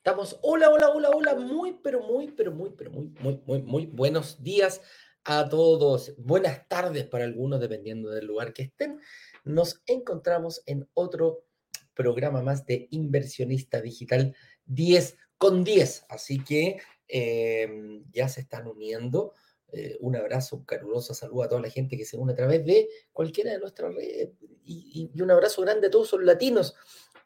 [0.00, 0.38] estamos.
[0.40, 1.34] Hola, hola, hola, hola.
[1.34, 4.80] Muy, pero muy, pero muy, pero muy, muy, muy, muy buenos días
[5.24, 6.14] a todos.
[6.16, 8.98] Buenas tardes para algunos, dependiendo del lugar que estén.
[9.44, 11.44] Nos encontramos en otro
[11.92, 14.34] programa más de Inversionista Digital
[14.64, 16.06] 10 con 10.
[16.08, 19.34] Así que em, ya se están uniendo.
[19.70, 22.64] Eh, un abrazo, un caluroso saludo a toda la gente que se une a través
[22.64, 24.30] de cualquiera de nuestras redes
[24.64, 26.74] y, y un abrazo grande a todos los latinos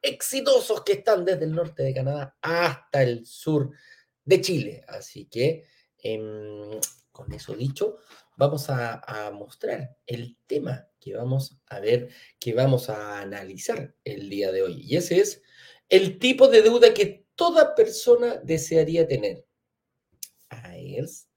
[0.05, 3.71] exitosos que están desde el norte de Canadá hasta el sur
[4.25, 4.85] de Chile.
[4.87, 5.65] Así que,
[5.99, 6.79] em,
[7.11, 7.97] con eso dicho,
[8.37, 14.29] vamos a, a, mostrar el tema que vamos a ver, que vamos a analizar el
[14.29, 14.83] día de hoy.
[14.83, 15.43] Y ese es
[15.89, 19.47] el tipo de deuda que toda persona desearía tener.
[20.49, 21.29] Ahí es.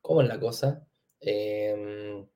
[0.00, 0.86] ¿Cómo es la cosa?
[1.20, 2.26] Eh,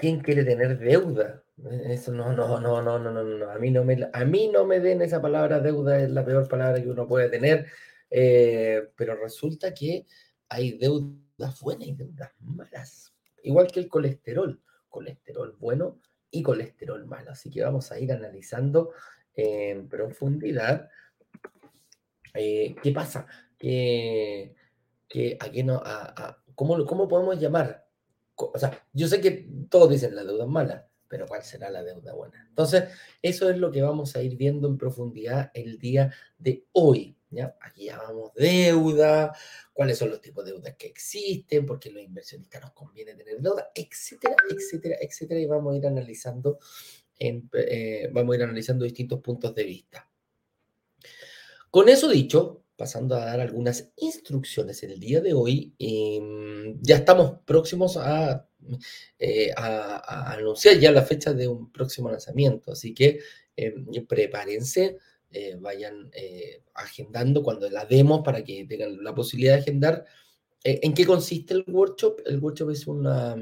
[0.00, 1.42] ¿Quién quiere tener deuda?
[1.86, 3.50] Eso no, no, no, no, no, no, no.
[3.50, 6.48] A mí no me, a mí no me den esa palabra deuda, es la peor
[6.48, 7.66] palabra que uno puede tener.
[8.10, 10.06] Eh, pero resulta que
[10.48, 13.12] hay deudas buenas y deudas malas.
[13.42, 14.60] Igual que el colesterol.
[14.88, 17.32] Colesterol bueno y colesterol malo.
[17.32, 18.92] Así que vamos a ir analizando
[19.34, 20.88] en profundidad
[22.34, 23.26] eh, qué pasa,
[23.58, 24.54] que,
[25.08, 27.87] que aquí no, a, a, ¿cómo, ¿cómo podemos llamar?
[28.38, 31.82] O sea, yo sé que todos dicen la deuda es mala, pero ¿cuál será la
[31.82, 32.44] deuda buena?
[32.48, 32.84] Entonces,
[33.22, 37.16] eso es lo que vamos a ir viendo en profundidad el día de hoy.
[37.30, 37.56] ¿ya?
[37.60, 39.34] Aquí llamamos deuda,
[39.72, 43.70] cuáles son los tipos de deudas que existen, porque los inversionistas nos conviene tener deuda,
[43.74, 46.58] etcétera, etcétera, etcétera, y vamos a ir analizando,
[47.18, 50.08] eh, vamos a ir analizando distintos puntos de vista.
[51.70, 57.40] Con eso dicho, pasando a dar algunas instrucciones el día de hoy, eh, ya estamos
[57.44, 58.48] próximos a
[59.18, 62.70] eh, anunciar ya la fecha de un próximo lanzamiento.
[62.70, 63.18] Así que
[63.56, 63.74] eh,
[64.08, 64.96] prepárense,
[65.32, 70.04] eh, vayan eh, agendando cuando la demos para que tengan la posibilidad de agendar.
[70.62, 72.20] Eh, ¿En qué consiste el workshop?
[72.26, 73.36] El workshop es una,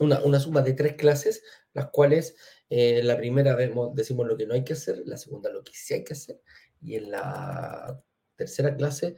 [0.00, 1.42] una, una suma de tres clases,
[1.74, 2.36] las cuales
[2.70, 5.94] la primera vemos, decimos lo que no hay que hacer, la segunda lo que sí
[5.94, 6.40] hay que hacer,
[6.82, 8.02] y en la
[8.36, 9.16] tercera clase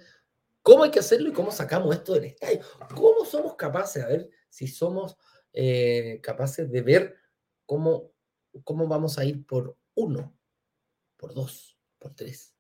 [0.66, 2.58] ¿Cómo hay que hacerlo y cómo sacamos esto del estadio?
[2.96, 5.16] ¿Cómo somos capaces, a ver si somos
[5.52, 7.14] eh, capaces de ver
[7.66, 8.10] cómo,
[8.64, 10.36] cómo vamos a ir por uno,
[11.16, 12.52] por dos, por tres,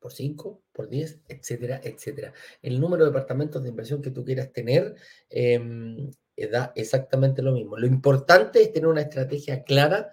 [0.00, 2.32] por cinco, por diez, etcétera, etcétera?
[2.60, 4.96] El número de departamentos de inversión que tú quieras tener
[5.30, 6.10] eh,
[6.50, 7.76] da exactamente lo mismo.
[7.76, 10.12] Lo importante es tener una estrategia clara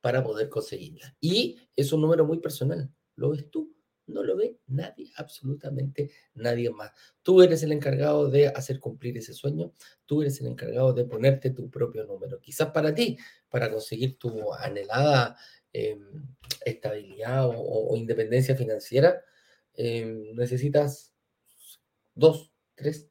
[0.00, 1.16] para poder conseguirla.
[1.20, 2.94] Y es un número muy personal.
[3.16, 3.74] ¿Lo ves tú?
[4.10, 6.92] No lo ve nadie, absolutamente nadie más.
[7.22, 9.72] Tú eres el encargado de hacer cumplir ese sueño,
[10.06, 12.40] tú eres el encargado de ponerte tu propio número.
[12.40, 15.36] Quizás para ti, para conseguir tu anhelada
[15.72, 15.98] eh,
[16.64, 19.22] estabilidad o, independencia financiera,
[19.74, 21.14] eh, necesitas
[22.14, 23.08] dos, tres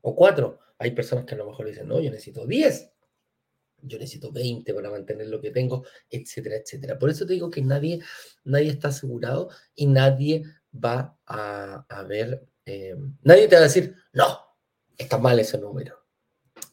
[0.00, 0.58] o cuatro.
[0.78, 2.92] Hay personas que a lo mejor dicen, no, yo necesito diez
[3.82, 6.98] yo necesito 20 para mantener lo que tengo, etcétera, etcétera.
[6.98, 8.00] Por eso te digo que nadie,
[8.44, 13.94] nadie está asegurado y nadie va a, a ver, eh, nadie te va a decir,
[14.12, 14.38] no,
[14.96, 15.98] está mal ese número.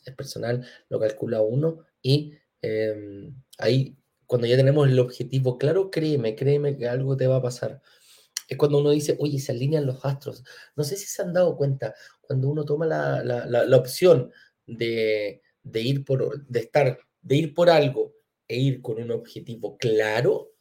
[0.05, 6.35] El personal lo calcula uno y eh, ahí, cuando ya tenemos el objetivo claro, créeme,
[6.35, 7.81] créeme que algo te va a pasar.
[8.47, 10.43] Es cuando uno dice, oye, se alinean los astros.
[10.75, 14.31] No sé si se han dado cuenta, cuando uno toma la, la, la, la opción
[14.67, 18.13] de, de ir por, de estar, de ir por algo
[18.47, 20.51] e ir con un objetivo claro,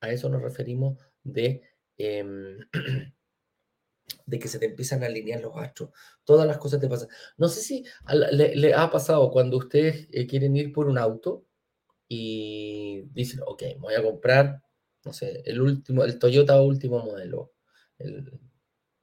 [0.00, 1.62] a eso nos referimos de,
[1.96, 2.58] eh,
[4.26, 5.90] de que se te empiezan a alinear los astros.
[6.24, 7.08] Todas las cosas te pasan.
[7.38, 7.84] No sé si
[8.32, 11.46] le, ha pasado cuando ustedes eh, quieren ir por un auto
[12.08, 14.60] y dicen, ok, voy a comprar,
[15.04, 17.52] no sé, el último, el Toyota último modelo,
[17.98, 18.40] el,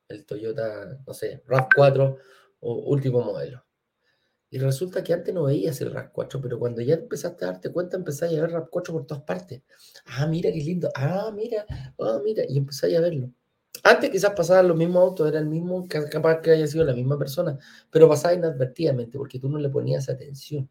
[0.09, 2.17] el Toyota, no sé, RAV4
[2.59, 3.66] o último modelo.
[4.49, 7.97] Y resulta que antes no veías el RAV4, pero cuando ya empezaste a darte cuenta,
[7.97, 9.61] empezaste a ver RAV4 por todas partes.
[10.05, 10.89] Ah, mira qué lindo.
[10.95, 11.65] Ah, mira.
[11.99, 12.43] Ah, mira.
[12.47, 13.29] Y empezáis a verlo.
[13.83, 17.17] Antes quizás pasaban los mismos autos, era el mismo, capaz que haya sido la misma
[17.17, 17.57] persona,
[17.91, 20.69] pero pasaba inadvertidamente porque tú no le ponías atención.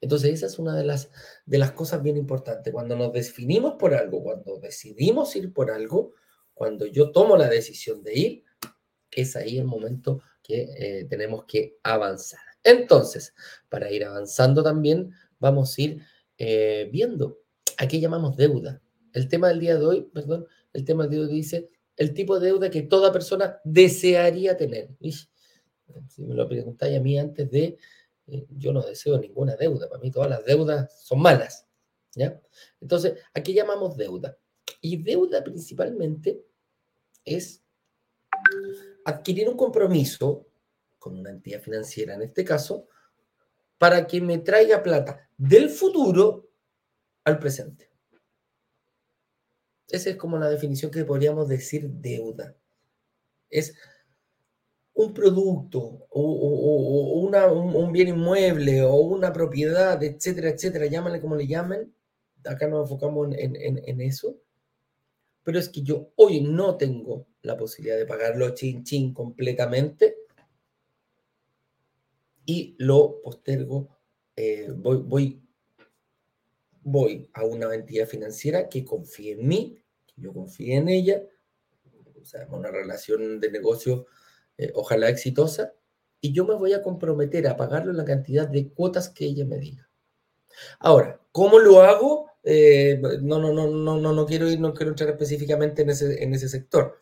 [0.00, 1.10] Entonces esa es una de las,
[1.46, 2.72] de las cosas bien importantes.
[2.72, 6.14] Cuando nos definimos por algo, cuando decidimos ir por algo,
[6.54, 8.44] cuando yo tomo la decisión de ir,
[9.10, 10.20] es ahí el momento
[10.52, 12.40] que eh, tenemos que avanzar.
[12.62, 13.34] Entonces,
[13.70, 16.02] para ir avanzando también, vamos a ir
[16.36, 17.40] eh, viendo
[17.78, 18.82] a qué llamamos deuda.
[19.14, 22.12] El tema del día de hoy, perdón, el tema del día de hoy dice el
[22.12, 24.90] tipo de deuda que toda persona desearía tener.
[26.08, 27.78] Si me lo preguntáis a mí antes de,
[28.26, 31.66] eh, yo no deseo ninguna deuda, para mí todas las deudas son malas.
[32.14, 32.40] ¿ya?
[32.80, 34.36] Entonces, ¿a qué llamamos deuda?
[34.80, 36.44] Y deuda principalmente
[37.24, 37.62] es
[39.04, 40.46] adquirir un compromiso
[40.98, 42.86] con una entidad financiera, en este caso,
[43.78, 46.48] para que me traiga plata del futuro
[47.24, 47.90] al presente.
[49.88, 52.54] Esa es como la definición que podríamos decir deuda.
[53.50, 53.74] Es
[54.94, 56.20] un producto o,
[57.20, 61.92] un, bien inmueble o una propiedad, etcétera, etcétera, llámale como le llamen.
[62.44, 64.36] Acá nos enfocamos en, en eso.
[65.42, 70.16] Pero es que yo hoy no tengo la posibilidad de pagarlo chin chin completamente
[72.46, 73.88] y lo postergo.
[74.36, 75.42] Eh, voy, voy,
[76.82, 81.22] voy a una entidad financiera que confíe en mí, que yo confíe en ella,
[82.20, 84.06] o sea, una relación de negocio
[84.56, 85.74] eh, ojalá exitosa,
[86.20, 89.44] y yo me voy a comprometer a pagarlo en la cantidad de cuotas que ella
[89.44, 89.90] me diga.
[90.78, 92.30] Ahora, ¿cómo lo hago?
[92.44, 96.22] Eh, no, no, no, no, no, no quiero ir, no quiero entrar específicamente en ese,
[96.22, 97.00] en ese sector.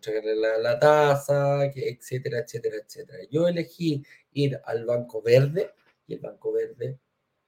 [0.00, 3.18] Entregarle la, la tasa, etcétera, etcétera, etcétera.
[3.30, 4.02] Yo elegí
[4.32, 5.72] ir al Banco Verde
[6.06, 6.98] y el Banco Verde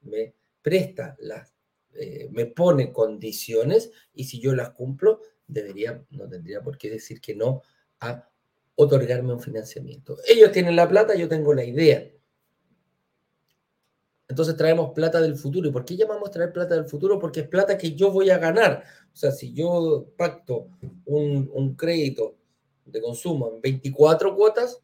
[0.02, 1.54] me presta las,
[1.94, 7.22] eh, me pone condiciones y si yo las cumplo, debería, no tendría por qué decir
[7.22, 7.62] que no
[8.00, 8.28] a
[8.74, 10.18] otorgarme un financiamiento.
[10.28, 12.06] Ellos tienen la plata, yo tengo la idea.
[14.28, 15.68] Entonces traemos plata del futuro.
[15.68, 17.18] ¿Y por qué llamamos traer plata del futuro?
[17.18, 18.82] Porque es plata que yo voy a ganar.
[19.12, 20.68] O sea, si yo pacto
[21.04, 22.38] un, crédito
[22.84, 24.82] de consumo en 24 cuotas,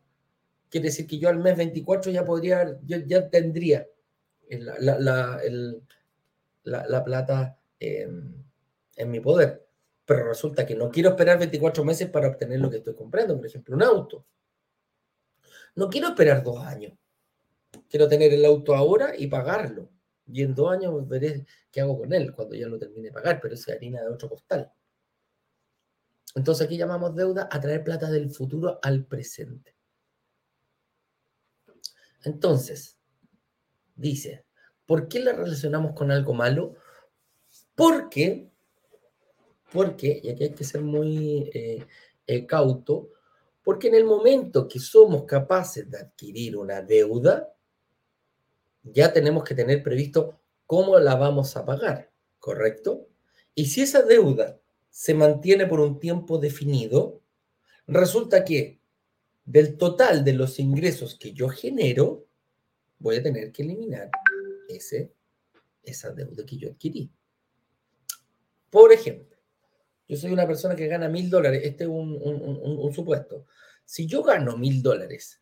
[0.69, 3.87] quiere decir que yo al mes 24 ya podría, yo ya tendría
[4.51, 5.41] la,
[6.65, 9.67] la, plata en mi poder.
[10.05, 13.47] Pero resulta que no quiero esperar 24 meses para obtener lo que estoy comprando, por
[13.47, 14.25] ejemplo, un auto.
[15.75, 16.95] No quiero esperar dos años.
[17.91, 19.91] Quiero tener el auto ahora y pagarlo.
[20.27, 23.39] Y en dos años veré qué hago con él cuando ya lo termine de pagar,
[23.41, 24.73] pero es harina de otro costal.
[26.35, 29.75] Entonces aquí llamamos deuda a traer plata del futuro al presente.
[32.25, 32.99] Entonces,
[33.95, 34.45] dice,
[34.87, 36.75] ¿por qué la relacionamos con algo malo?
[37.75, 38.51] Porque,
[39.73, 41.87] porque, y aquí hay que ser muy eh,
[42.27, 43.11] eh, cauto,
[43.63, 47.55] porque en el momento que somos capaces de adquirir una deuda,
[48.83, 53.09] ya tenemos que tener previsto cómo la vamos a pagar, ¿correcto?
[53.55, 54.58] Y si esa deuda
[54.91, 57.23] se mantiene por un tiempo definido,
[57.87, 58.81] resulta que
[59.45, 62.27] del total de los ingresos que yo genero,
[62.99, 64.11] voy a tener que eliminar
[64.69, 65.13] ese,
[65.83, 67.11] esa deuda que yo adquirí.
[68.71, 69.39] Por ejemplo,
[70.07, 73.47] yo soy una persona que gana mil dólares, este es un, un supuesto.
[73.85, 75.41] Si yo gano mil dólares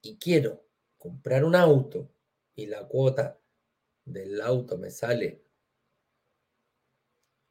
[0.00, 0.64] y quiero
[0.96, 2.10] comprar un auto
[2.54, 3.38] y la cuota
[4.04, 5.45] del auto me sale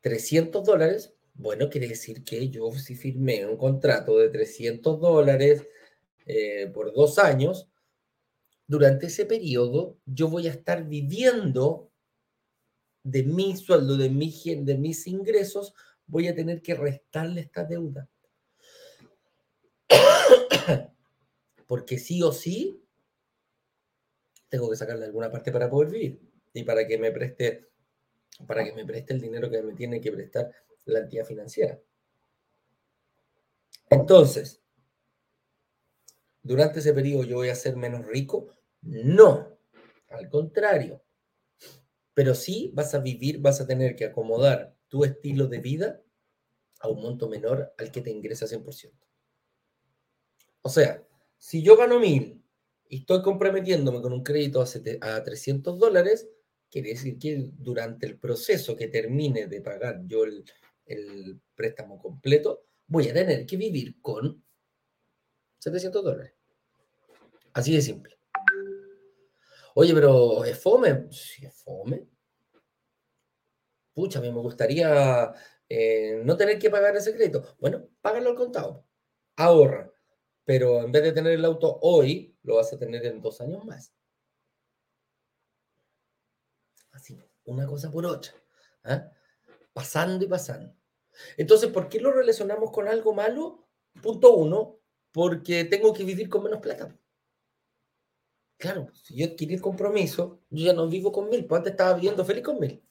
[0.06, 5.68] 300 dólares, bueno, quiere decir que yo si firmé un contrato de 300 dólares
[6.28, 7.68] eh, por dos años,
[8.68, 11.90] durante ese periodo yo voy a estar viviendo
[13.02, 15.74] de mi sueldo, de, mi, de mis ingresos,
[16.06, 18.08] voy a tener que restarle esta deuda.
[21.66, 22.80] Porque sí o sí,
[24.50, 26.22] tengo que sacarle alguna parte para poder vivir
[26.54, 27.70] y para que me preste,
[28.48, 30.52] para que me preste el dinero que me tiene que prestar
[30.86, 31.80] la entidad financiera.
[33.90, 34.62] Entonces,
[36.42, 38.50] ¿durante ese periodo yo voy a ser menos rico?
[38.82, 39.58] No,
[40.10, 41.02] al contrario.
[42.14, 46.02] Pero sí vas a vivir, vas a tener que acomodar tu estilo de vida
[46.80, 48.92] a un monto menor al que te ingresa 100%.
[50.62, 51.06] O sea,
[51.38, 52.44] si yo gano mil
[52.90, 56.28] y estoy comprometiéndome con un crédito a, 300 dólares,
[56.76, 63.08] quiere decir que durante el proceso que termine de pagar yo el, préstamo completo, voy
[63.08, 64.44] a tener que vivir con
[65.60, 66.34] 700 dólares.
[67.54, 68.18] Así de simple.
[69.76, 71.08] Oye, pero ¿es fome?
[71.12, 72.10] Sí, es fome.
[73.94, 75.32] Pucha, a mí me gustaría
[75.70, 77.56] eh, no tener que pagar ese crédito.
[77.58, 78.86] Bueno, págalo al contado.
[79.38, 79.94] Ahorra.
[80.44, 83.64] Pero en vez de tener el auto hoy, lo vas a tener en dos años
[83.64, 83.96] más.
[86.96, 88.32] Así, una cosa por otra.
[88.84, 89.10] ¿ah?
[89.74, 90.74] Pasando y pasando.
[91.38, 93.68] Entonces, ¿por qué lo relacionamos con algo malo?
[94.02, 94.80] Punto uno,
[95.12, 96.96] porque tengo que vivir con menos plata.
[98.58, 101.94] Claro, si yo adquirí el compromiso, yo ya no vivo con mil, pues antes estaba
[101.94, 102.82] viviendo feliz con mil.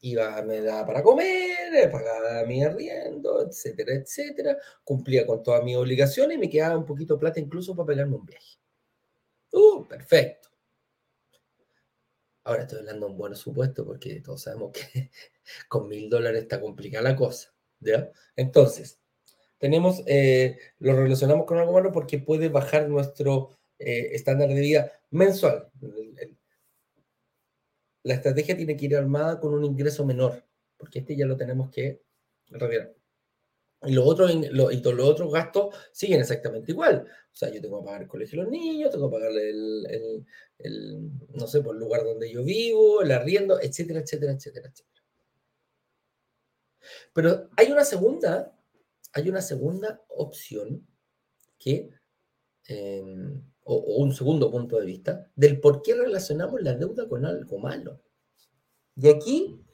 [0.00, 6.36] iba, me daba para comer, pagaba mi arriendo, etcétera, etcétera, cumplía con todas mis obligaciones
[6.36, 8.58] y me quedaba un poquito de plata incluso para pegarme un viaje.
[9.52, 9.86] ¡Uh!
[9.86, 10.48] Perfecto.
[12.48, 15.10] Ahora estoy hablando de un buen supuesto porque todos sabemos que
[15.68, 17.52] con mil dólares está complicada la cosa.
[17.78, 18.10] ¿ya?
[18.36, 18.98] Entonces,
[19.58, 24.92] tenemos, eh, lo relacionamos con algo malo porque puede bajar nuestro eh, estándar de vida
[25.10, 25.68] mensual.
[28.02, 30.42] La estrategia tiene que ir armada con un ingreso menor,
[30.78, 32.00] porque este ya lo tenemos que
[32.46, 32.94] retirar.
[33.82, 37.06] Y los otros, y los otros gastos siguen exactamente igual.
[37.32, 40.24] O sea, yo tengo que pagar el colegio de los niños, tengo que pagar el,
[40.58, 45.02] el, no sé, por el lugar donde yo vivo, el arriendo, etcétera, etcétera, etcétera, etcétera.
[47.12, 48.58] Pero hay una segunda,
[49.12, 50.84] hay una segunda opción
[51.58, 51.90] que,
[52.66, 57.24] em, o, o, un segundo punto de vista, del por qué relacionamos la deuda con
[57.24, 58.02] algo malo.
[58.96, 59.64] Y aquí,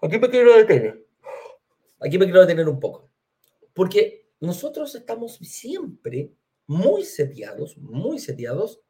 [0.00, 1.01] aquí me quiero detener.
[2.04, 3.10] Aquí me quiero detener un poco.
[3.72, 6.34] Porque nosotros estamos siempre
[6.66, 8.80] muy seteados, muy seteados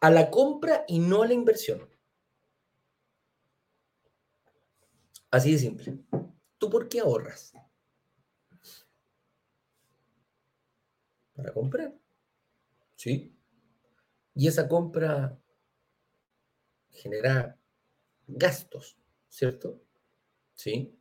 [0.00, 1.88] a la compra y no a la inversión.
[5.30, 5.98] Así de simple.
[6.56, 7.52] ¿Tú por qué ahorras?
[11.34, 11.94] Para comprar.
[12.96, 13.36] ¿Sí?
[14.34, 15.38] Y esa compra
[16.90, 17.58] genera
[18.26, 18.96] gastos,
[19.28, 19.80] ¿cierto?
[20.54, 20.97] ¿Sí?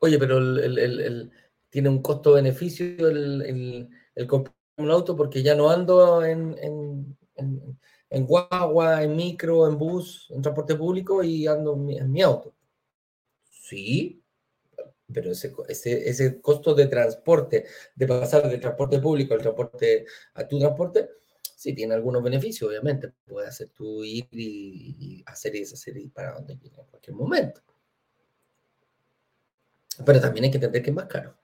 [0.00, 1.30] Oye, pero el,
[1.70, 3.88] tiene un costo-beneficio el,
[4.26, 6.56] comprar un auto porque ya no ando en,
[7.34, 12.54] en, guagua, en micro, en bus, en transporte público y ando en mi, auto.
[13.50, 14.22] Sí,
[15.12, 20.46] pero ese, ese, ese, costo de transporte, de pasar del transporte público al transporte a
[20.46, 21.10] tu transporte,
[21.58, 23.12] sí tiene algunos beneficios, obviamente.
[23.26, 27.60] Puedes hacer tu ir y, hacer y deshacer y para donde quieras en cualquier momento.
[30.04, 31.36] Pero también hay que entender que es más caro.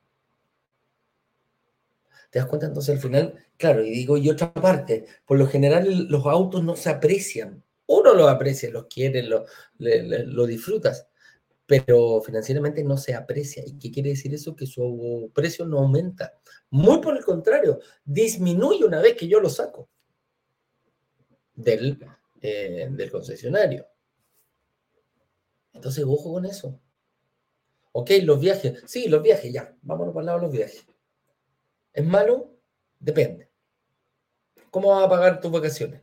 [2.31, 2.67] ¿Te das cuenta?
[2.67, 6.75] Entonces al final, claro, y digo, y otra parte, por lo general los autos no
[6.75, 7.63] se aprecian.
[7.87, 11.07] Uno los aprecia, los quiere, lo, disfrutas,
[11.65, 13.63] pero financieramente no se aprecia.
[13.65, 14.57] ¿Y qué quiere decir eso?
[14.57, 16.35] Que su precio no aumenta.
[16.71, 19.89] Muy por el contrario, disminuye una vez que yo lo saco
[21.55, 22.05] del,
[22.41, 23.87] eh, del concesionario.
[25.73, 26.81] Entonces, ojo con eso.
[27.97, 28.83] Ok, los viajes.
[28.87, 29.73] Sí, los viajes, ya.
[29.83, 30.85] Vámonos para el lado de los viajes.
[31.93, 32.51] ¿Es malo?
[32.99, 33.49] Depende.
[34.69, 36.03] ¿Cómo vas a pagar tus vacaciones?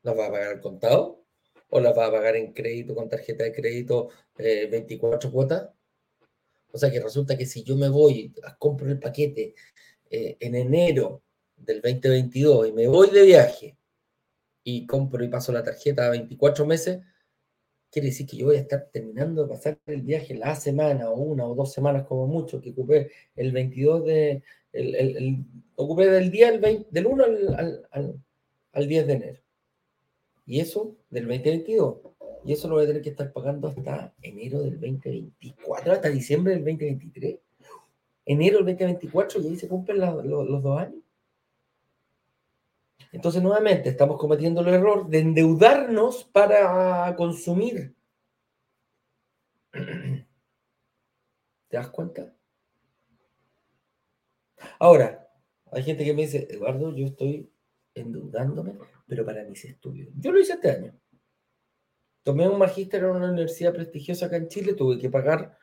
[0.00, 1.22] ¿Las vas a pagar al contado?
[1.68, 5.68] ¿O las vas a pagar en crédito con tarjeta de crédito 24 eh, cuotas?
[6.72, 9.54] O sea que resulta que si yo me voy, compro el paquete
[10.08, 11.22] eh, en enero
[11.56, 13.76] del 2022 y me voy de viaje
[14.62, 17.00] y compro y paso la tarjeta a 24 meses,
[17.94, 21.14] quiere decir que yo voy a estar terminando de pasar el viaje la semana o
[21.14, 25.44] una o dos semanas como mucho, que ocupé el 22 de, el, el,
[25.76, 28.24] ocupé del día del, del 1 al, al,
[28.72, 29.40] al, 10 de enero.
[30.44, 31.98] Y eso del 2022.
[32.44, 36.54] Y eso lo voy a tener que estar pagando hasta enero del 2024, hasta diciembre
[36.54, 37.38] del 2023.
[38.26, 41.03] Enero del 2024 y ahí se cumplen los dos años.
[43.14, 47.94] Entonces, nuevamente, estamos cometiendo el error de endeudarnos para consumir.
[49.72, 50.26] ¿Te
[51.76, 52.34] das cuenta?
[54.80, 55.28] Ahora,
[55.70, 57.48] hay gente que me dice, Eduardo, yo estoy
[57.94, 60.08] endeudándome, pero para mis estudios.
[60.18, 60.92] Yo lo hice este año.
[62.24, 65.56] Tomé un magíster en una universidad prestigiosa acá en Chile, tuve que pagar,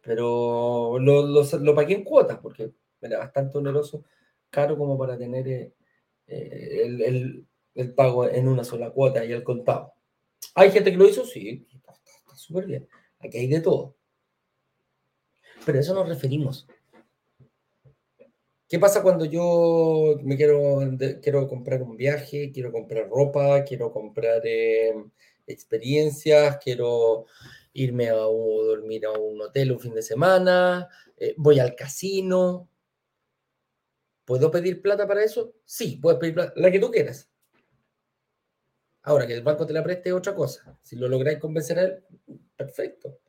[0.00, 4.04] pero lo, lo pagué en cuotas porque era bastante oneroso,
[4.48, 5.74] caro como para tener eh,
[6.28, 7.44] eh,
[7.74, 9.94] el, pago en una sola cuota y el contado.
[10.54, 11.24] ¿Hay gente que lo hizo?
[11.24, 11.94] Sí, está,
[12.34, 12.88] súper bien.
[13.20, 13.96] Aquí hay de todo.
[15.64, 16.66] Pero a eso nos referimos.
[18.68, 20.80] ¿Qué pasa cuando yo me quiero,
[21.22, 24.94] quiero comprar un viaje, quiero comprar ropa, quiero comprar eh,
[25.46, 27.24] experiencias, quiero
[27.72, 32.68] irme a dormir a un hotel un fin de semana, eh, voy al casino,
[34.28, 35.54] ¿Puedo pedir plata para eso?
[35.64, 37.30] Sí, puedes pedir plata, la que tú quieras.
[39.00, 40.78] Ahora, que el banco te la preste es otra cosa.
[40.82, 42.04] Si lo lográis convencer a él,
[42.54, 43.20] perfecto.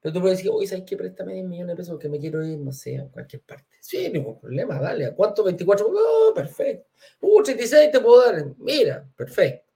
[0.00, 0.96] Pero tú puedes decir, oye, ¿sabes qué?
[0.96, 3.76] Préstame 10 millones de pesos que me quiero ir, no sé, a cualquier parte.
[3.82, 5.04] Sí, ningún problema, dale.
[5.04, 5.44] ¿A cuánto?
[5.44, 5.86] 24.
[5.92, 6.88] Oh, perfecto.
[7.20, 8.42] Uh, 36 te puedo dar.
[8.56, 9.70] Mira, perfecto.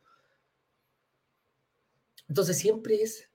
[2.26, 3.30] Entonces siempre es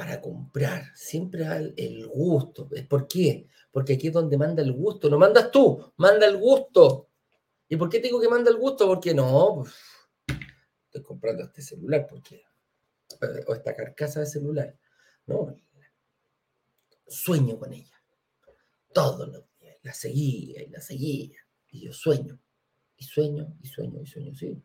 [0.00, 2.66] para comprar, siempre el, el gusto.
[2.88, 3.46] ¿Por qué?
[3.70, 5.10] Porque aquí es donde manda el gusto.
[5.10, 7.10] No mandas tú, manda el gusto.
[7.68, 8.86] ¿Y por qué te digo que manda el gusto?
[8.86, 9.74] Porque no, pues,
[10.86, 14.74] estoy comprando este celular porque eh, o esta carcasa de celular.
[15.26, 15.54] No,
[17.06, 18.02] sueño con ella.
[18.94, 19.76] Todos los días.
[19.82, 21.40] La seguía y la seguía.
[21.68, 22.40] Y yo sueño.
[22.96, 24.62] Y sueño, y sueño, y sueño, sí.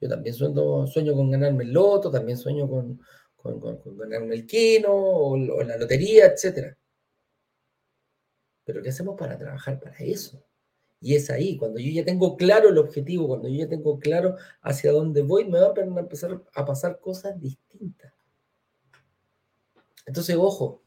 [0.00, 2.98] Yo también sueño, sueño con ganarme el loto, también sueño con,
[3.42, 6.76] con, el quino o, o la lotería, etc.
[8.64, 10.42] Pero ¿qué hacemos para trabajar para eso?
[11.02, 14.36] Y es ahí, cuando yo ya tengo claro el objetivo, cuando yo ya tengo claro
[14.62, 18.12] hacia dónde voy, me van a empezar a pasar cosas distintas.
[20.06, 20.80] Entonces, ojo,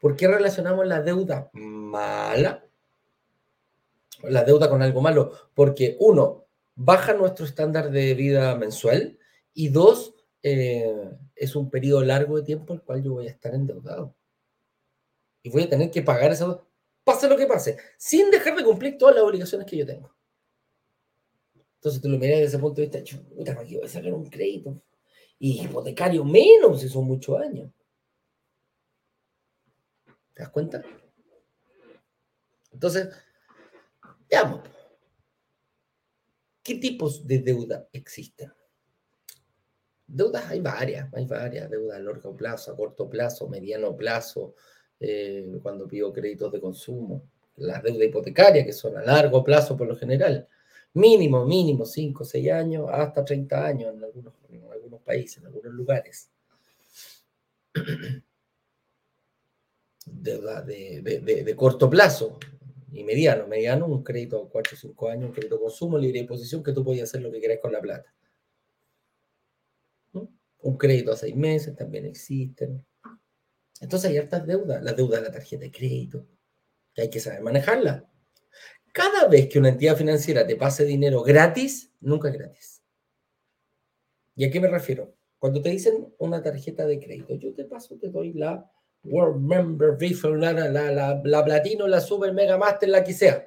[0.00, 2.64] ¿por qué relacionamos la deuda mala?
[4.22, 5.32] La deuda con algo malo.
[5.54, 9.18] Porque uno, baja nuestro estándar de vida mensual
[9.52, 13.54] y dos, eh, es un periodo largo de tiempo el cual yo voy a estar
[13.54, 14.14] endeudado.
[15.42, 16.60] Y voy a tener que pagar esa
[17.04, 20.14] pase lo que pase, sin dejar de cumplir todas las obligaciones que yo tengo.
[21.76, 24.12] Entonces tú lo miras desde ese punto de vista, puta, ¿para qué voy a sacar
[24.12, 24.82] un crédito?
[25.38, 27.70] Y hipotecario menos, si son muchos años.
[30.34, 30.82] ¿Te das cuenta?
[32.72, 33.08] Entonces,
[34.28, 34.68] veamos.
[36.62, 38.52] ¿Qué tipos de deuda existen?
[40.10, 44.54] Deudas hay varias, hay varias, deudas a largo plazo, a corto plazo, mediano plazo,
[44.98, 49.86] eh, cuando pido créditos de consumo, las deudas hipotecarias, que son a largo plazo por
[49.86, 50.48] lo general,
[50.94, 54.32] mínimo, mínimo 5, 6 años, hasta 30 años en algunos,
[54.72, 56.30] algunos países, en algunos lugares.
[60.06, 62.38] Deuda de, de, de, corto plazo
[62.92, 63.46] y mediano.
[63.46, 66.62] Mediano, un crédito a 4 o 5 años, un crédito de consumo, libre de disposición,
[66.62, 68.10] que tú puedes hacer lo que quieras con la plata.
[70.60, 72.84] Un crédito a 6 meses también existen.
[73.80, 76.26] Entonces hay hartas deudas, la deuda de la tarjeta de crédito,
[76.92, 78.08] que hay que saber manejarla.
[78.92, 82.82] Cada vez que una entidad financiera te pase dinero gratis, nunca es gratis.
[84.34, 85.14] ¿Y a qué me refiero?
[85.38, 88.68] Cuando te dicen una tarjeta de crédito, yo te paso, te doy la
[89.04, 90.90] World Member Visa, la, la,
[91.22, 93.46] la, Platino, la Super Mega Master, la que sea.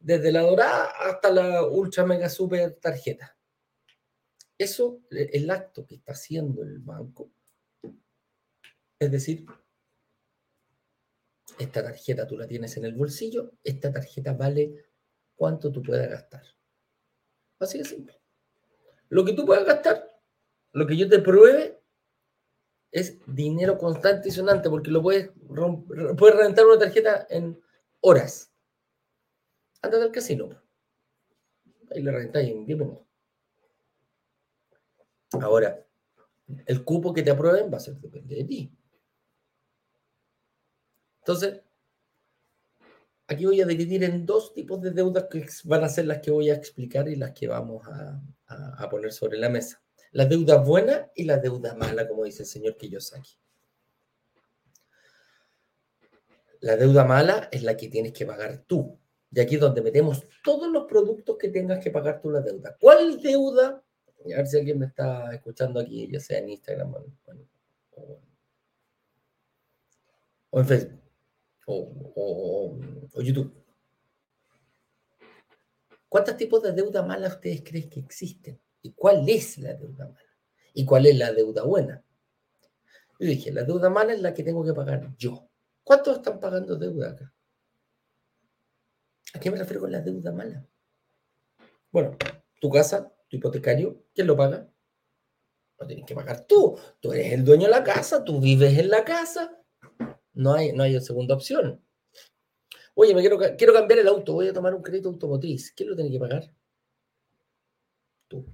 [0.00, 3.35] Desde la dorada hasta la Ultra Mega Super tarjeta.
[4.58, 7.30] Eso, el acto que está haciendo el banco,
[8.98, 9.44] es decir,
[11.58, 14.86] esta tarjeta tú la tienes en el bolsillo, esta tarjeta vale
[15.34, 16.42] cuánto tú puedas gastar.
[17.58, 18.18] Así de simple.
[19.08, 20.20] Lo que tú puedas gastar,
[20.72, 21.80] lo que yo te pruebe,
[22.90, 25.30] es dinero constante y sonante, porque lo puedes,
[26.16, 27.60] puedes rentar una tarjeta en
[28.00, 28.50] horas.
[29.82, 30.48] Anda al casino.
[31.90, 33.05] Ahí le rentáis en 10 minutos.
[35.42, 35.84] Ahora,
[36.66, 38.72] el cupo que te aprueben va a ser depende de ti.
[41.20, 41.60] Entonces,
[43.26, 46.30] aquí voy a dividir en dos tipos de deudas que van a ser las que
[46.30, 49.82] voy a explicar y las que vamos a, poner sobre la mesa.
[50.12, 53.36] La deuda buena y la deuda mala, como dice el señor Kiyosaki.
[56.60, 58.98] La deuda mala es la que tienes que pagar tú.
[59.32, 62.76] Y aquí es donde metemos todos los productos que tengas que pagar tú la deuda.
[62.80, 63.82] ¿Cuál deuda?
[64.24, 66.94] A ver si alguien me está escuchando aquí, ya sea en Instagram
[70.50, 71.00] o en Facebook
[71.66, 72.78] o,
[73.22, 73.52] YouTube.
[76.08, 78.60] ¿Cuántos tipos de deuda mala ustedes creen que existen?
[78.82, 80.36] ¿Y cuál es la deuda mala?
[80.72, 82.02] ¿Y cuál es la deuda buena?
[83.18, 85.48] Yo dije, la deuda mala es la que tengo que pagar yo.
[85.82, 87.32] ¿Cuántos están pagando deuda acá?
[89.34, 90.64] ¿A qué me refiero con la deuda mala?
[91.90, 92.16] Bueno,
[92.60, 94.68] tu casa, tu hipotecario, ¿quién lo paga?
[95.78, 96.78] Lo tienes que pagar tú.
[97.00, 99.58] Tú eres el dueño de la casa, tú vives en la casa,
[100.32, 101.82] no hay, no hay segunda opción.
[102.94, 105.72] Oye, me quiero, quiero cambiar el auto, voy a tomar un crédito automotriz.
[105.72, 106.50] ¿Quién lo tiene que pagar?
[108.28, 108.46] Tú.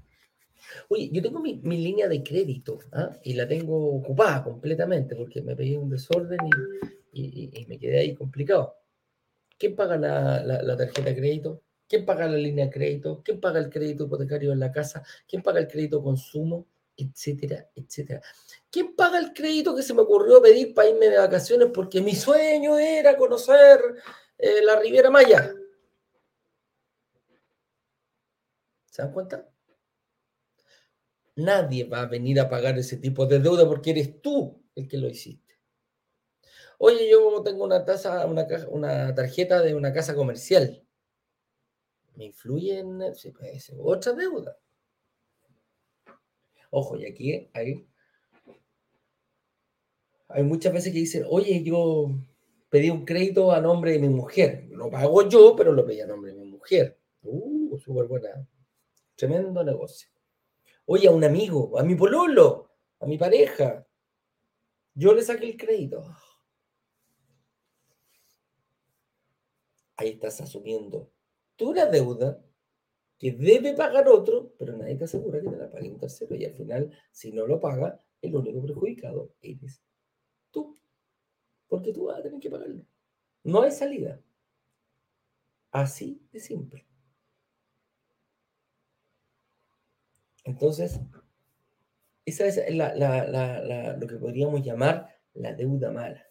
[0.89, 3.17] Oye, yo tengo mi, línea de crédito ¿ah?
[3.23, 6.39] y la tengo ocupada completamente porque me pedí un desorden
[7.13, 8.77] y, me quedé ahí complicado.
[9.59, 11.63] ¿Quién paga la, la, tarjeta de crédito?
[11.93, 13.21] ¿Quién paga la línea de crédito?
[13.23, 15.05] ¿Quién paga el crédito hipotecario en la casa?
[15.29, 16.67] ¿Quién paga el crédito consumo?
[16.97, 18.23] Etcétera, etcétera.
[18.71, 22.15] ¿Quién paga el crédito que se me ocurrió pedir para irme de vacaciones porque mi
[22.15, 23.79] sueño era conocer
[24.39, 25.53] eh, la Riviera Maya?
[28.87, 29.47] ¿Se dan cuenta?
[31.37, 34.97] Nadie va a venir a pagar ese tipo de deuda porque eres tú el que
[34.97, 35.61] lo hiciste.
[36.79, 37.85] Oye, yo tengo una,
[38.25, 40.83] una, una tarjeta de una casa comercial.
[42.15, 43.33] ¿Me influye en sí,
[43.81, 44.59] otra?
[46.71, 47.87] Ojo, y aquí hay
[50.35, 52.11] hay muchas veces que dicen, oye, yo
[52.71, 54.67] pedí un crédito a nombre de mi mujer.
[54.71, 56.99] Lo pago yo, pero lo pedí a nombre de mi mujer.
[57.23, 58.49] Uh, súper buena.
[59.15, 60.09] Tremendo negocio.
[60.87, 62.71] Oye, a un amigo, a mi pololo.
[63.01, 63.87] a mi pareja.
[64.95, 66.03] Yo le saqué el crédito.
[69.97, 71.11] Ahí estás asumiendo
[71.71, 72.43] la deuda
[73.19, 76.35] que debe pagar otro, pero nadie te asegura que te la pague un tercero.
[76.35, 79.83] Y al final, si no lo paga, el único perjudicado eres
[80.51, 80.77] tú.
[81.69, 82.85] Porque tú vas a tener que pagarlo.
[83.45, 84.21] No hay salida.
[85.71, 86.87] Así de simple.
[90.45, 90.99] Entonces,
[92.25, 96.27] esa es lo que podríamos llamar la deuda mala.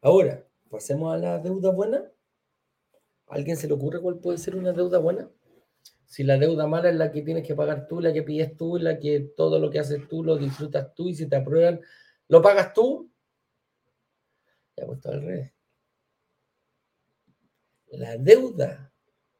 [0.00, 2.10] Ahora, pasemos a la deuda buena.
[3.28, 5.30] Alguien se le ocurre cuál puede ser una deuda buena?
[6.06, 8.76] Si la deuda mala es la que tienes que pagar tú, la que pides tú,
[8.78, 11.80] la que todo lo que haces tú lo disfrutas tú y si te aprueban,
[12.28, 13.10] lo pagas tú.
[14.76, 15.52] Ya puesto al revés.
[17.88, 18.92] La deuda,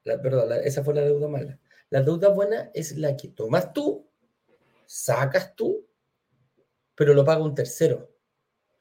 [0.04, 1.60] la, perdón, esa fue la deuda mala.
[1.90, 4.08] La deuda buena es la que tomas tú,
[4.86, 5.86] sacas tú,
[6.94, 8.10] pero lo paga un tercero.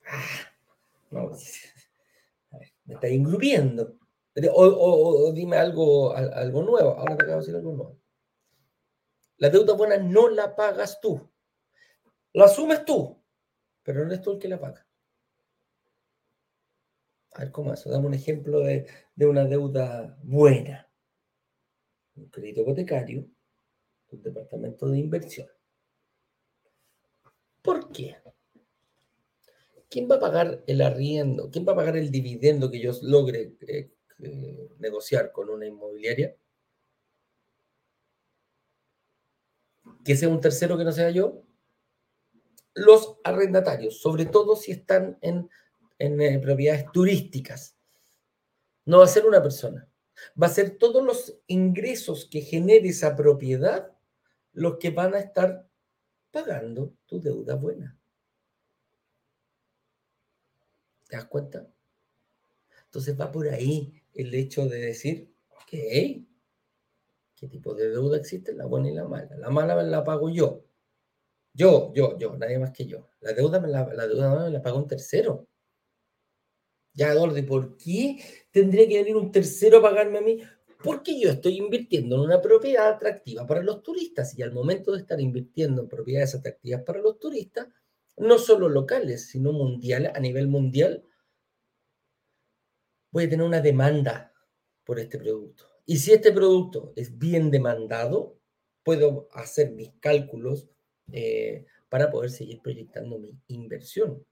[0.05, 0.51] Ah,
[1.11, 1.29] no,
[2.85, 3.97] me está ingrupiendo.
[4.35, 6.91] O, dime algo, algo nuevo.
[6.91, 7.99] Ahora te acabo de decir algo nuevo.
[9.37, 11.29] La deuda buena no la pagas tú.
[12.33, 13.21] La asumes tú,
[13.83, 14.87] pero no eres tú el que la paga.
[17.33, 17.89] A ver, ¿cómo eso?
[17.89, 20.89] Dame un ejemplo de, una deuda buena.
[22.15, 23.27] Un crédito hipotecario,
[24.11, 25.47] un departamento de inversión.
[27.61, 28.17] ¿Por qué?
[29.89, 31.49] ¿Quién va a pagar el arriendo?
[31.51, 36.35] ¿Quién va a pagar el dividendo que yo logre eh, eh, negociar con una inmobiliaria?
[40.03, 41.43] ¿Que sea un tercero que no sea yo?
[42.73, 45.49] Los arrendatarios, sobre todo si están en
[46.03, 47.77] en eh, propiedades turísticas.
[48.85, 49.89] No va a ser una persona.
[50.41, 53.91] Va a ser todos los ingresos que genere esa propiedad
[54.51, 55.67] los que van a estar
[56.31, 57.97] pagando tu deuda buena.
[61.07, 61.67] ¿Te das cuenta?
[62.93, 68.53] Entonces va por ahí el hecho de decir, ok, ¿qué tipo de deuda existe?
[68.53, 69.35] La buena y la mala.
[69.35, 70.63] La mala me la pago yo.
[71.53, 73.09] Yo, yo, yo, nadie más que yo.
[73.21, 75.47] La deuda me la, la deuda me la paga un tercero.
[76.93, 78.19] Ya, Eduardo, por qué
[78.51, 80.43] tendría que venir un tercero a pagarme a mí?
[80.83, 84.99] Porque yo estoy invirtiendo en una propiedad atractiva para los turistas y al momento de
[84.99, 87.69] estar invirtiendo en propiedades atractivas para los turistas,
[88.17, 91.03] no solo locales, sino mundiales, a nivel mundial,
[93.13, 94.33] voy a tener una demanda
[94.83, 95.69] por este producto.
[95.85, 98.39] Y si este producto es bien demandado,
[98.81, 100.67] puedo hacer mis cálculos
[101.11, 104.25] eh, para poder seguir proyectando mi inversión.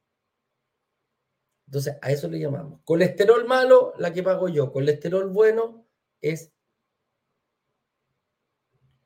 [1.68, 2.82] Entonces, a eso le llamamos.
[2.84, 4.72] Colesterol malo, la que pago yo.
[4.72, 5.88] Colesterol bueno
[6.20, 6.52] es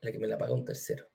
[0.00, 1.06] la que me la paga un tercero.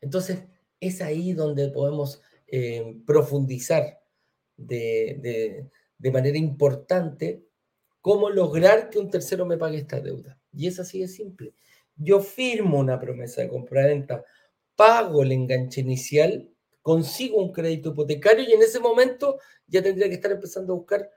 [0.00, 0.44] Entonces,
[0.78, 4.00] es ahí donde podemos eh, profundizar
[4.56, 7.44] de, de manera importante
[8.00, 10.38] cómo lograr que un tercero me pague esta deuda.
[10.52, 11.54] Y es así de simple.
[11.96, 14.24] Yo firmo una promesa de compra-venta,
[14.74, 16.50] pago el enganche inicial
[16.86, 21.10] consigo un crédito hipotecario y en ese momento ya tendría que estar empezando a buscar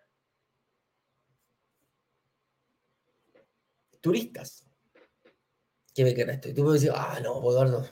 [4.01, 4.65] turistas
[5.93, 6.49] que me quieran esto.
[6.49, 7.87] Y tú puedes decir, ah, no, Eduardo,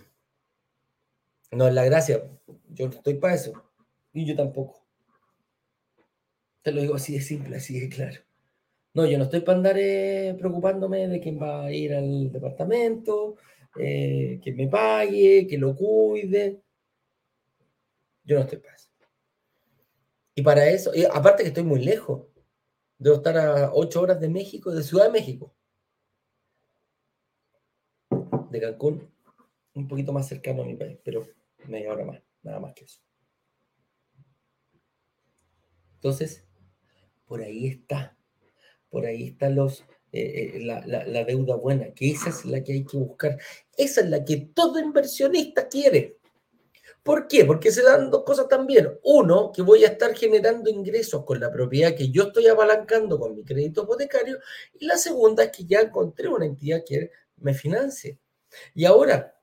[1.51, 2.27] no es la gracia,
[2.69, 3.53] yo no estoy para eso.
[4.11, 4.86] Y yo tampoco.
[6.67, 8.19] Te lo digo así de simple, así de claro.
[8.93, 13.37] No, yo no estoy para andar eh, preocupándome de quién va a ir al departamento,
[13.79, 16.61] eh, que me pague, que lo cuide.
[18.25, 18.89] Yo no estoy para eso.
[20.35, 22.23] Y para eso, aparte que estoy muy lejos,
[22.97, 25.55] debo estar a ocho horas de México, de Ciudad de México.
[28.51, 29.09] De Cancún,
[29.73, 31.25] un poquito más cercano a mi país, pero
[31.65, 32.99] media hora más, nada más que eso.
[35.95, 36.46] Entonces,
[37.27, 38.17] por ahí está,
[38.89, 42.73] por ahí está los, eh, eh, la, la, deuda buena, que esa es la que
[42.73, 43.37] hay que buscar.
[43.75, 46.17] Esa es la que todo inversionista quiere.
[47.03, 47.45] ¿Por qué?
[47.45, 48.99] Porque se dan dos cosas también.
[49.03, 53.35] Uno, que voy a estar generando ingresos con la propiedad que yo estoy apalancando con
[53.35, 54.39] mi crédito hipotecario.
[54.79, 58.19] Y la segunda es que ya encontré una entidad que me financie.
[58.73, 59.36] Y ahora,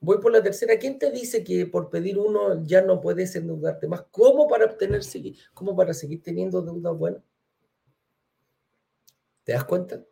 [0.00, 0.78] voy por la tercera.
[0.78, 4.02] ¿Quién te dice que por pedir uno ya no puedes endeudarte más?
[4.10, 5.02] ¿Cómo para obtener,
[5.54, 7.22] cómo para seguir teniendo deuda buena?
[9.44, 10.04] ¿Te das cuenta?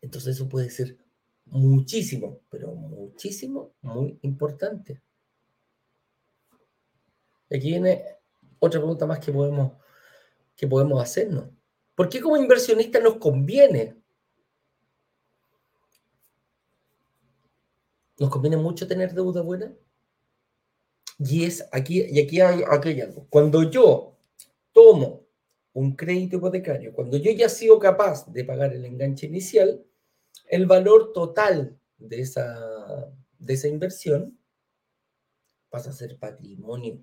[0.00, 0.96] Entonces eso puede ser
[1.46, 5.02] muchísimo, pero muchísimo, muy importante.
[7.50, 8.04] Aquí viene
[8.60, 9.72] otra pregunta más que podemos,
[10.56, 11.50] que podemos hacernos.
[11.94, 13.99] ¿Por qué como inversionista nos conviene
[18.20, 19.74] nos conviene mucho tener deuda buena.
[21.18, 22.62] Y es aquí, y aquí hay,
[23.00, 23.26] algo.
[23.30, 24.18] Cuando yo
[24.72, 25.26] tomo
[25.72, 29.82] un crédito hipotecario, cuando yo ya he sido capaz de pagar el enganche inicial,
[30.48, 34.38] el valor total de esa, de esa inversión
[35.70, 37.02] pasa a ser patrimonio.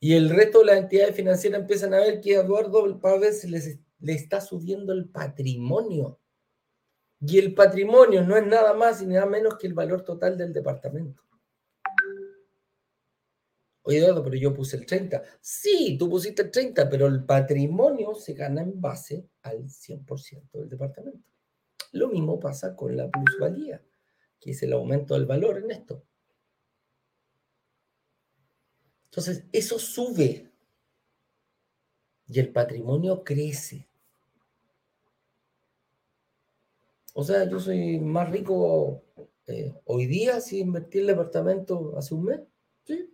[0.00, 4.12] Y el resto de las entidades financieras empiezan a ver que Eduardo Pávez les, le
[4.14, 6.18] está subiendo el patrimonio.
[7.28, 10.52] Y el patrimonio no es nada más y nada menos que el valor total del
[10.52, 11.22] departamento.
[13.82, 15.22] Oye, Eduardo, pero yo puse el 30.
[15.40, 20.68] Sí, tú pusiste el 30, pero el patrimonio se gana en base al 100% del
[20.68, 21.28] departamento.
[21.92, 23.82] Lo mismo pasa con la plusvalía,
[24.40, 26.04] que es el aumento del valor en esto.
[29.06, 30.50] Entonces, eso sube
[32.28, 33.88] y el patrimonio crece.
[37.18, 39.02] O sea, yo soy más rico
[39.46, 42.40] eh, hoy día si invertí el departamento hace un mes.
[42.84, 43.10] Sí.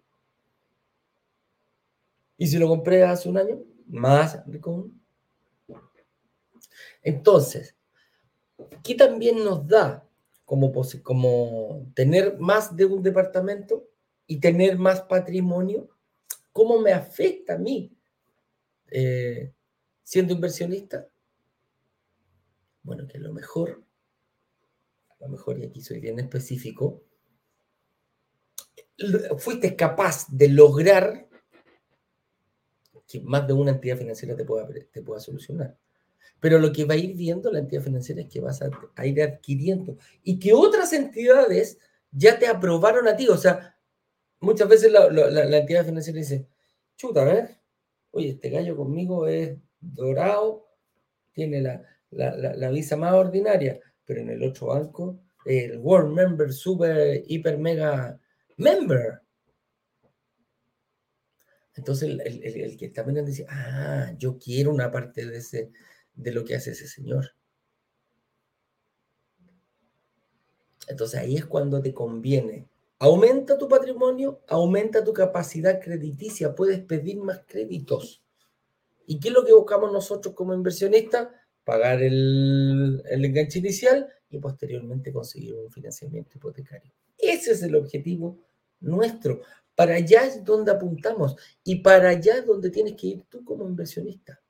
[2.37, 4.91] Y si lo compré hace un año, más rico.
[7.01, 7.77] Entonces,
[8.83, 10.05] ¿qué también nos da
[10.45, 10.73] como,
[11.05, 13.89] como tener más de un departamento
[14.27, 15.89] y tener más patrimonio?
[16.53, 17.97] ¿Cómo me afecta a mí
[18.91, 19.53] eh,
[20.03, 21.07] siendo inversionista?
[22.83, 23.85] Bueno, que lo mejor
[25.23, 27.05] a lo mejor, y aquí soy bien específico,
[29.39, 31.29] fuiste capaz de lograr
[33.07, 35.77] que más de una entidad financiera te pueda, te pueda solucionar.
[36.41, 39.23] Pero lo que va a ir viendo la entidad financiera es que vas a, ir
[39.23, 41.79] adquiriendo y que otras entidades
[42.11, 43.29] ya te aprobaron a ti.
[43.29, 43.77] O sea,
[44.41, 46.49] muchas veces la, entidad financiera dice,
[46.97, 47.59] chuta, a ver,
[48.11, 50.67] oye, este gallo conmigo es dorado,
[51.33, 57.23] tiene la, la visa más ordinaria pero en el otro banco, el World Member Super
[57.27, 58.19] Hiper Mega
[58.57, 59.21] Member.
[61.75, 65.73] Entonces el, que está mirando dice, ah, yo quiero una parte de, ese,
[66.15, 67.35] de lo que hace ese señor.
[70.89, 72.69] Entonces ahí es cuando te conviene.
[72.99, 78.23] Aumenta tu patrimonio, aumenta tu capacidad crediticia, puedes pedir más créditos.
[79.07, 81.29] ¿Y qué es lo que buscamos nosotros como inversionistas?
[81.65, 86.93] Pagar el, enganche inicial y posteriormente conseguir un financiamiento hipotecario.
[87.19, 88.39] Ese es el objetivo
[88.81, 89.43] nuestro.
[89.75, 93.67] Para allá es donde apuntamos y para allá es donde tienes que ir tú como
[93.67, 94.41] inversionista.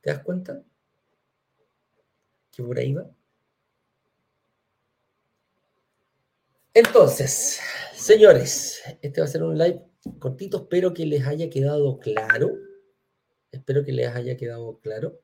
[0.00, 0.62] ¿Te das cuenta?
[2.50, 3.10] Que por ahí va.
[6.72, 7.60] Entonces,
[7.94, 9.84] señores, este va a ser un live
[10.18, 10.58] cortito.
[10.58, 12.56] Espero que les haya quedado claro.
[13.50, 15.20] Espero que les haya quedado claro.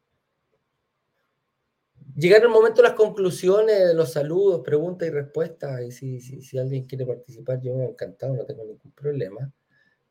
[2.17, 5.83] Llegar el momento de las conclusiones, de los saludos, preguntas y respuestas.
[5.83, 9.53] Y si, si, alguien quiere participar, yo encantado, no tengo ningún problema.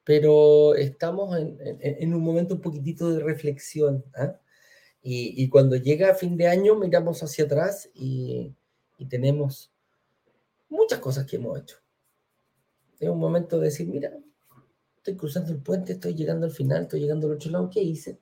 [0.03, 4.03] Pero estamos en, un momento un poquitito de reflexión.
[4.15, 4.37] ¿ah?
[5.01, 8.53] Y, cuando llega fin de año, miramos hacia atrás y,
[8.97, 9.71] y tenemos
[10.67, 11.77] muchas cosas que hemos hecho.
[12.99, 14.11] Es un momento de decir, mira,
[14.97, 18.19] estoy cruzando el puente, estoy llegando al final, estoy llegando al otro lado, ¿qué hice?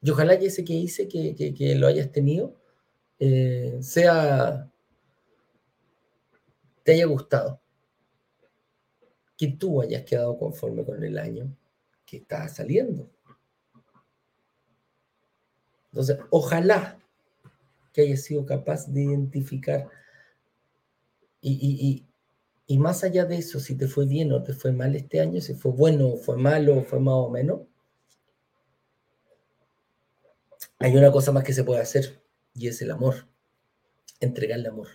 [0.00, 2.54] Y ojalá que ese que hice, que, lo hayas tenido,
[3.18, 4.70] eh, sea,
[6.84, 7.60] te haya gustado.
[9.36, 11.56] Que tú hayas quedado conforme con el año
[12.06, 13.10] que está saliendo.
[15.92, 16.98] Entonces, ojalá
[17.92, 19.88] que hayas sido capaz de identificar
[21.40, 22.04] y,
[22.66, 25.40] y, más allá de eso, si te fue bien o te fue mal este año,
[25.40, 27.60] si fue bueno o fue malo o fue más o menos,
[30.78, 32.22] hay una cosa más que se puede hacer
[32.54, 33.26] y es el amor,
[34.20, 34.88] entregarle amor.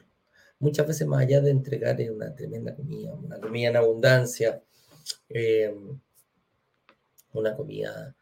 [0.59, 4.63] Muchas veces más allá de entregar una tremenda comida, una comida en abundancia,
[5.29, 5.99] em,
[7.33, 8.15] una comida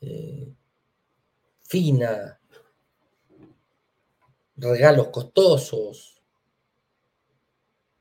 [0.00, 0.52] eh,
[1.62, 2.40] fina,
[4.56, 6.20] regalos costosos,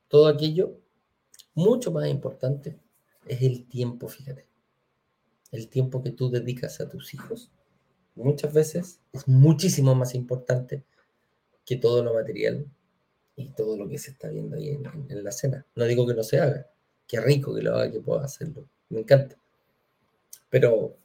[0.08, 0.78] todo aquello,
[1.56, 2.78] mucho más importante
[3.26, 4.46] es el tiempo, fíjate.
[5.52, 7.52] El tiempo que tú dedicas a tus hijos
[8.16, 10.84] muchas veces es muchísimo más importante
[11.66, 12.66] que todo lo material
[13.36, 15.66] y todo lo que se está viendo ahí en, la cena.
[15.76, 16.68] No digo que no se haga,
[17.08, 19.38] qué rico que lo haga, que pueda hacerlo, me encanta.
[20.50, 20.98] Pero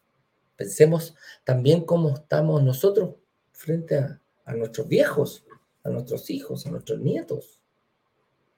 [0.56, 1.14] pensemos
[1.44, 3.14] también cómo estamos nosotros
[3.52, 5.44] frente a, a nuestros viejos,
[5.84, 7.60] a nuestros hijos, a nuestros nietos.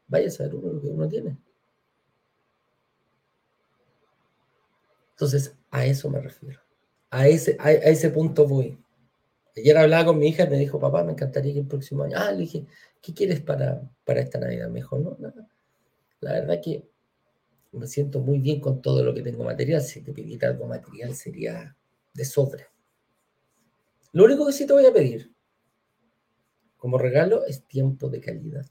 [0.07, 1.37] Vaya a saber uno lo que uno tiene.
[5.11, 6.68] Entonces, a eso me refiero.
[7.11, 8.79] A ese, a, ese punto voy.
[9.57, 12.17] Ayer hablaba con mi hija y me dijo, papá, me encantaría que el próximo año.
[12.19, 12.67] Ah, le dije,
[13.03, 14.69] ¿qué quieres para, para esta Navidad?
[14.69, 15.49] Me dijo, no, nada.
[16.21, 16.85] La verdad que
[17.73, 19.81] me siento muy bien con todo lo que tengo material.
[19.83, 21.77] Si te pidiera algo material sería
[22.15, 22.67] de sobre.
[24.13, 25.33] Lo único que sí te voy a pedir
[26.79, 28.65] como regalo es tiempo de calidad.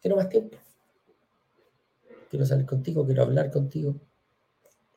[0.00, 0.56] Quiero más tiempo.
[2.30, 3.96] Quiero salir contigo, quiero hablar contigo.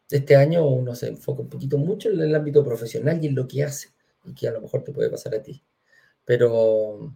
[0.09, 3.47] Este año uno se enfoca un poquito mucho en el ámbito profesional y en lo
[3.47, 3.89] que hace,
[4.25, 5.63] y que a lo mejor te puede pasar a ti.
[6.25, 7.13] Pero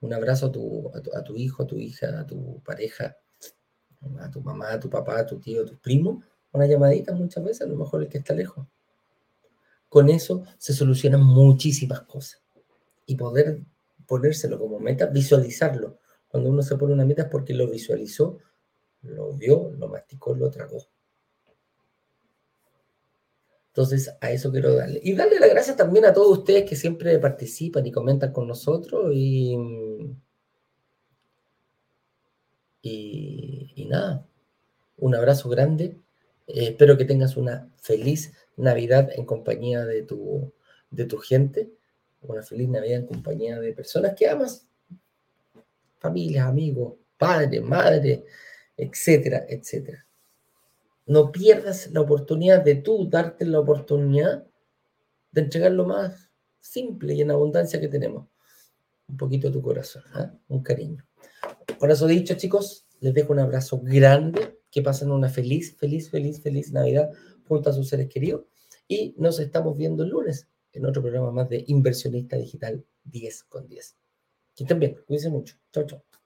[0.00, 3.16] un abrazo a tu, a tu, hijo, a tu hija, a tu pareja,
[4.18, 6.22] a tu mamá, a tu papá, a tu tío, a tu primo,
[6.52, 8.66] una llamadita muchas veces, a lo mejor el que está lejos.
[9.88, 12.42] Con eso se solucionan muchísimas cosas.
[13.06, 13.60] Y poder
[14.06, 15.98] ponérselo como meta, visualizarlo.
[16.28, 18.38] Cuando uno se pone una meta es porque lo visualizó,
[19.02, 20.78] lo vio, lo masticó, lo tragó.
[23.72, 25.00] Entonces, a eso quiero darle.
[25.02, 29.12] Y darle las gracias también a todos ustedes que siempre participan y comentan con nosotros.
[29.14, 29.56] Y,
[32.82, 34.26] y, nada,
[34.98, 35.96] un abrazo grande.
[36.46, 40.52] Eh, espero que tengas una feliz Navidad en compañía de tu,
[40.90, 41.70] de tu gente.
[42.20, 44.66] Una feliz Navidad en compañía de personas que amas.
[45.98, 48.20] Familias, amigos, padres, madres,
[48.76, 50.04] etcétera, etcétera
[51.06, 54.46] no pierdas la oportunidad de tú darte la oportunidad
[55.30, 58.28] de entregar lo más simple y en abundancia que tenemos.
[59.08, 60.30] Un poquito de tu corazón, ¿eh?
[60.48, 61.04] un cariño.
[61.78, 66.40] Con eso dicho, chicos, les dejo un abrazo grande, que pasen una feliz, feliz, feliz,
[66.40, 67.10] feliz Navidad
[67.46, 68.44] junto a sus seres queridos
[68.88, 73.66] y nos estamos viendo el lunes en otro programa más de Inversionista Digital 10 con
[73.66, 73.96] 10.
[74.54, 75.56] Que estén bien, cuídense mucho.
[75.72, 76.21] Chao, chao.